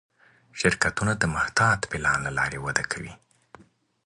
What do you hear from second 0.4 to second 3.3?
شرکتونه د محتاط پلان له لارې وده کوي.